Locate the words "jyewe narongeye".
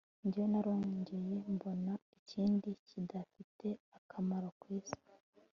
0.31-1.35